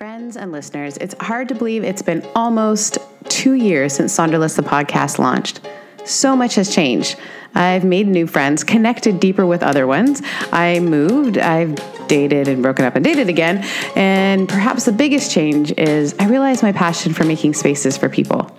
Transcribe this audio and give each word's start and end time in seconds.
Friends 0.00 0.38
and 0.38 0.50
listeners, 0.50 0.96
it's 0.96 1.14
hard 1.20 1.46
to 1.50 1.54
believe 1.54 1.84
it's 1.84 2.00
been 2.00 2.26
almost 2.34 2.96
two 3.28 3.52
years 3.52 3.92
since 3.92 4.14
Sonderless 4.14 4.56
the 4.56 4.62
podcast 4.62 5.18
launched. 5.18 5.60
So 6.06 6.34
much 6.34 6.54
has 6.54 6.74
changed. 6.74 7.18
I've 7.54 7.84
made 7.84 8.08
new 8.08 8.26
friends, 8.26 8.64
connected 8.64 9.20
deeper 9.20 9.44
with 9.44 9.62
other 9.62 9.86
ones. 9.86 10.22
I 10.52 10.80
moved, 10.80 11.36
I've 11.36 11.76
dated 12.08 12.48
and 12.48 12.62
broken 12.62 12.86
up 12.86 12.96
and 12.96 13.04
dated 13.04 13.28
again. 13.28 13.62
And 13.94 14.48
perhaps 14.48 14.86
the 14.86 14.92
biggest 14.92 15.30
change 15.30 15.70
is 15.72 16.14
I 16.18 16.28
realized 16.28 16.62
my 16.62 16.72
passion 16.72 17.12
for 17.12 17.24
making 17.24 17.52
spaces 17.52 17.98
for 17.98 18.08
people. 18.08 18.50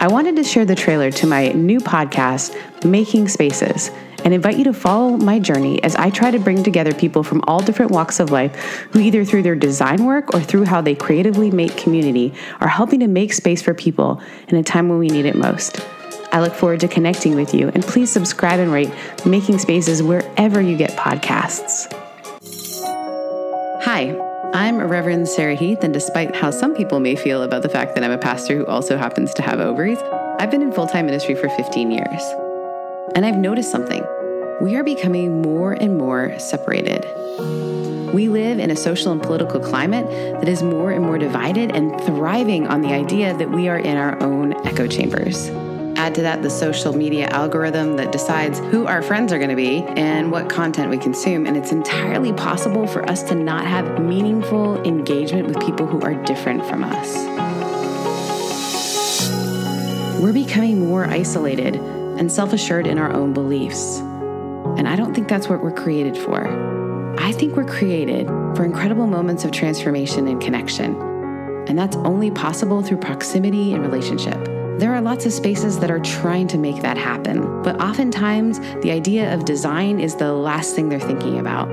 I 0.00 0.08
wanted 0.08 0.34
to 0.34 0.42
share 0.42 0.64
the 0.64 0.74
trailer 0.74 1.12
to 1.12 1.28
my 1.28 1.50
new 1.50 1.78
podcast, 1.78 2.56
Making 2.84 3.28
Spaces 3.28 3.92
and 4.24 4.34
invite 4.34 4.58
you 4.58 4.64
to 4.64 4.72
follow 4.72 5.16
my 5.16 5.38
journey 5.38 5.82
as 5.82 5.96
I 5.96 6.10
try 6.10 6.30
to 6.30 6.38
bring 6.38 6.62
together 6.62 6.94
people 6.94 7.22
from 7.22 7.42
all 7.46 7.60
different 7.60 7.90
walks 7.90 8.20
of 8.20 8.30
life 8.30 8.54
who, 8.92 9.00
either 9.00 9.24
through 9.24 9.42
their 9.42 9.54
design 9.54 10.04
work 10.04 10.34
or 10.34 10.40
through 10.40 10.64
how 10.64 10.80
they 10.80 10.94
creatively 10.94 11.50
make 11.50 11.76
community, 11.76 12.34
are 12.60 12.68
helping 12.68 13.00
to 13.00 13.08
make 13.08 13.32
space 13.32 13.62
for 13.62 13.74
people 13.74 14.20
in 14.48 14.56
a 14.56 14.62
time 14.62 14.88
when 14.88 14.98
we 14.98 15.08
need 15.08 15.26
it 15.26 15.34
most. 15.34 15.80
I 16.32 16.40
look 16.40 16.54
forward 16.54 16.80
to 16.80 16.88
connecting 16.88 17.34
with 17.34 17.52
you, 17.52 17.68
and 17.68 17.82
please 17.82 18.10
subscribe 18.10 18.58
and 18.58 18.72
rate 18.72 18.90
Making 19.26 19.58
Spaces 19.58 20.02
wherever 20.02 20.60
you 20.60 20.76
get 20.76 20.92
podcasts. 20.92 21.92
Hi. 23.84 24.30
I'm 24.54 24.76
Reverend 24.82 25.28
Sarah 25.28 25.54
Heath, 25.54 25.78
and 25.82 25.94
despite 25.94 26.36
how 26.36 26.50
some 26.50 26.74
people 26.74 27.00
may 27.00 27.16
feel 27.16 27.42
about 27.42 27.62
the 27.62 27.70
fact 27.70 27.94
that 27.94 28.04
I'm 28.04 28.10
a 28.10 28.18
pastor 28.18 28.58
who 28.58 28.66
also 28.66 28.98
happens 28.98 29.32
to 29.34 29.42
have 29.42 29.60
ovaries, 29.60 29.98
I've 30.38 30.50
been 30.50 30.60
in 30.60 30.72
full 30.72 30.86
time 30.86 31.06
ministry 31.06 31.34
for 31.34 31.48
15 31.48 31.90
years. 31.90 32.41
And 33.14 33.26
I've 33.26 33.36
noticed 33.36 33.70
something. 33.70 34.02
We 34.60 34.76
are 34.76 34.84
becoming 34.84 35.42
more 35.42 35.72
and 35.72 35.98
more 35.98 36.38
separated. 36.38 37.04
We 38.14 38.28
live 38.28 38.58
in 38.58 38.70
a 38.70 38.76
social 38.76 39.12
and 39.12 39.20
political 39.20 39.60
climate 39.60 40.06
that 40.40 40.48
is 40.48 40.62
more 40.62 40.92
and 40.92 41.04
more 41.04 41.18
divided 41.18 41.74
and 41.74 42.00
thriving 42.02 42.66
on 42.68 42.80
the 42.80 42.88
idea 42.88 43.36
that 43.36 43.50
we 43.50 43.68
are 43.68 43.78
in 43.78 43.96
our 43.96 44.22
own 44.22 44.54
echo 44.66 44.86
chambers. 44.86 45.48
Add 45.98 46.14
to 46.14 46.22
that 46.22 46.42
the 46.42 46.50
social 46.50 46.92
media 46.94 47.26
algorithm 47.26 47.96
that 47.96 48.12
decides 48.12 48.60
who 48.60 48.86
our 48.86 49.02
friends 49.02 49.32
are 49.32 49.38
going 49.38 49.50
to 49.50 49.56
be 49.56 49.82
and 49.82 50.30
what 50.30 50.48
content 50.48 50.90
we 50.90 50.98
consume, 50.98 51.46
and 51.46 51.56
it's 51.56 51.72
entirely 51.72 52.32
possible 52.32 52.86
for 52.86 53.08
us 53.10 53.22
to 53.24 53.34
not 53.34 53.66
have 53.66 54.00
meaningful 54.00 54.82
engagement 54.84 55.48
with 55.48 55.60
people 55.60 55.86
who 55.86 56.00
are 56.02 56.14
different 56.24 56.64
from 56.66 56.84
us. 56.84 57.16
We're 60.20 60.32
becoming 60.32 60.80
more 60.80 61.04
isolated 61.04 61.80
and 62.22 62.30
self 62.30 62.52
assured 62.52 62.86
in 62.86 62.98
our 62.98 63.12
own 63.12 63.32
beliefs. 63.32 63.98
And 64.78 64.86
I 64.86 64.94
don't 64.94 65.12
think 65.12 65.26
that's 65.26 65.48
what 65.48 65.60
we're 65.60 65.72
created 65.72 66.16
for. 66.16 66.46
I 67.18 67.32
think 67.32 67.56
we're 67.56 67.64
created 67.64 68.28
for 68.54 68.64
incredible 68.64 69.08
moments 69.08 69.44
of 69.44 69.50
transformation 69.50 70.28
and 70.28 70.40
connection. 70.40 70.94
And 71.68 71.76
that's 71.76 71.96
only 71.96 72.30
possible 72.30 72.80
through 72.80 72.98
proximity 72.98 73.72
and 73.72 73.82
relationship. 73.82 74.38
There 74.78 74.94
are 74.94 75.00
lots 75.00 75.26
of 75.26 75.32
spaces 75.32 75.80
that 75.80 75.90
are 75.90 75.98
trying 75.98 76.46
to 76.48 76.58
make 76.58 76.80
that 76.82 76.96
happen, 76.96 77.60
but 77.64 77.80
oftentimes 77.82 78.60
the 78.82 78.92
idea 78.92 79.34
of 79.34 79.44
design 79.44 79.98
is 79.98 80.14
the 80.14 80.32
last 80.32 80.76
thing 80.76 80.88
they're 80.88 81.00
thinking 81.00 81.40
about. 81.40 81.68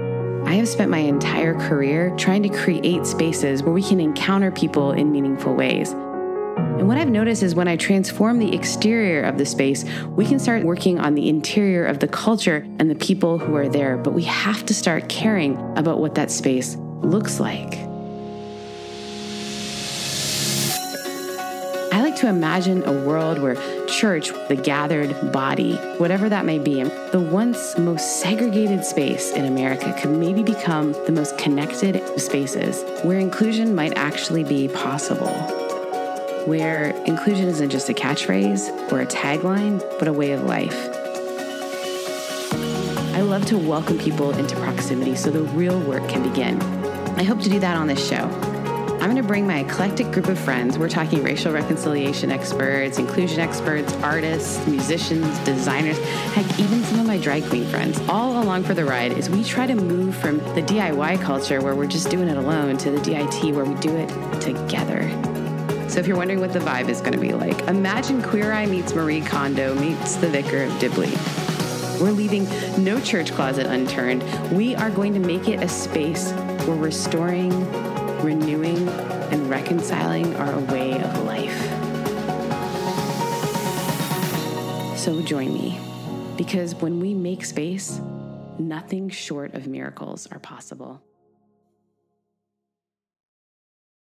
I 0.48 0.54
have 0.54 0.68
spent 0.68 0.90
my 0.90 0.98
entire 0.98 1.54
career 1.54 2.12
trying 2.18 2.42
to 2.42 2.50
create 2.50 3.06
spaces 3.06 3.62
where 3.62 3.74
we 3.74 3.84
can 3.84 4.00
encounter 4.00 4.50
people 4.50 4.94
in 4.94 5.12
meaningful 5.12 5.54
ways. 5.54 5.94
And 6.80 6.88
what 6.88 6.98
I've 6.98 7.10
noticed 7.10 7.44
is 7.44 7.56
when 7.56 7.68
I 7.68 7.76
transform 7.76 8.40
the 8.40 8.56
exterior 8.56 9.24
of 9.24 9.38
the 9.38 9.46
space, 9.46 9.84
we 10.16 10.26
can 10.26 10.40
start 10.40 10.64
working 10.64 10.98
on 10.98 11.14
the 11.14 11.28
interior 11.28 11.86
of 11.86 12.00
the 12.00 12.08
culture 12.08 12.66
and 12.80 12.90
the 12.90 12.96
people 12.96 13.38
who 13.38 13.54
are 13.56 13.68
there. 13.68 13.98
But 13.98 14.14
we 14.14 14.24
have 14.24 14.66
to 14.66 14.74
start 14.74 15.10
caring 15.10 15.58
about 15.78 16.00
what 16.00 16.16
that 16.16 16.32
space 16.32 16.78
looks 17.02 17.40
like. 17.40 17.78
I 21.92 22.02
like 22.02 22.16
to 22.18 22.28
imagine 22.28 22.84
a 22.84 22.94
world 23.06 23.42
where 23.42 23.56
church, 23.88 24.32
the 24.48 24.56
gathered 24.56 25.34
body, 25.34 25.76
whatever 25.98 26.30
that 26.30 26.46
may 26.46 26.60
be, 26.60 26.84
the 26.84 27.20
once 27.20 27.78
most 27.78 28.22
segregated 28.22 28.86
space 28.86 29.32
in 29.32 29.46
America 29.46 29.94
could 30.00 30.12
maybe 30.12 30.44
become 30.44 30.94
the 30.94 31.12
most 31.12 31.38
connected 31.38 32.02
spaces 32.20 32.84
where 33.04 33.20
inclusion 33.20 33.76
might 33.76 33.98
actually 33.98 34.46
be 34.46 34.70
possible 34.70 35.69
where 36.50 36.90
inclusion 37.06 37.48
isn't 37.48 37.70
just 37.70 37.90
a 37.90 37.94
catchphrase 37.94 38.92
or 38.92 39.02
a 39.02 39.06
tagline, 39.06 39.80
but 40.00 40.08
a 40.08 40.12
way 40.12 40.32
of 40.32 40.42
life. 40.42 40.76
I 43.14 43.22
love 43.22 43.46
to 43.46 43.58
welcome 43.60 44.00
people 44.00 44.32
into 44.32 44.56
proximity 44.56 45.16
so 45.16 45.30
the 45.30 45.44
real 45.44 45.80
work 45.82 46.10
can 46.10 46.28
begin. 46.28 46.60
I 47.20 47.24
hope 47.24 47.40
to 47.42 47.50
do 47.50 47.60
that 47.60 47.78
on 47.78 47.86
this 47.86 48.04
show. 48.04 48.24
I'm 48.24 49.12
going 49.12 49.16
to 49.18 49.24
bring 49.24 49.46
my 49.46 49.60
eclectic 49.60 50.12
group 50.12 50.28
of 50.28 50.40
friends. 50.40 50.80
We're 50.80 50.90
talking 50.90 51.22
racial 51.22 51.54
reconciliation 51.54 52.32
experts, 52.32 52.98
inclusion 52.98 53.40
experts, 53.42 53.94
artists, 53.98 54.66
musicians, 54.66 55.38
designers, 55.46 56.00
heck, 56.34 56.60
even 56.60 56.84
some 56.86 57.00
of 57.00 57.06
my 57.06 57.20
drag 57.20 57.46
queen 57.46 57.68
friends, 57.68 58.00
all 58.10 58.42
along 58.42 58.64
for 58.64 58.74
the 58.74 58.86
ride 58.86 59.14
as 59.14 59.30
we 59.30 59.44
try 59.44 59.68
to 59.68 59.76
move 59.76 60.16
from 60.16 60.40
the 60.56 60.64
DIY 60.64 61.22
culture 61.22 61.62
where 61.62 61.76
we're 61.76 61.86
just 61.86 62.10
doing 62.10 62.28
it 62.28 62.38
alone 62.38 62.76
to 62.80 62.90
the 62.90 63.00
DIT 63.02 63.54
where 63.54 63.66
we 63.66 63.76
do 63.76 63.96
it 63.96 64.42
together. 64.42 65.29
So 65.90 66.00
if 66.00 66.06
you're 66.06 66.18
wondering 66.18 66.40
what 66.40 66.54
the 66.54 66.60
vibe 66.60 66.88
is 66.88 67.02
going 67.02 67.14
to 67.14 67.20
be 67.20 67.34
like, 67.34 67.60
imagine 67.68 68.22
Queer 68.22 68.54
Eye 68.54 68.68
meets 68.68 68.94
Marie 68.94 69.22
Kondo 69.22 69.74
meets 69.74 70.18
the 70.18 70.30
Vicar 70.30 70.64
of 70.64 70.80
Dibley. 70.80 71.12
We're 72.00 72.12
leaving 72.12 72.48
no 72.82 73.02
church 73.02 73.32
closet 73.32 73.66
unturned. 73.66 74.24
We 74.56 74.76
are 74.76 74.92
going 74.92 75.16
to 75.16 75.20
make 75.20 75.48
it 75.48 75.64
a 75.64 75.68
space 75.68 76.32
where 76.66 76.78
restoring, 76.78 77.50
renewing, 78.22 78.88
and 78.88 79.50
reconciling 79.50 80.36
a 80.36 80.60
way 80.72 81.02
of 81.02 81.24
life. 81.24 81.58
So 84.98 85.24
join 85.24 85.52
me, 85.54 85.80
because 86.38 86.76
when 86.76 87.00
we 87.00 87.16
make 87.16 87.44
space, 87.44 88.00
nothing 88.60 89.10
short 89.10 89.56
of 89.56 89.66
miracles 89.66 90.28
are 90.32 90.40
possible. 90.40 91.02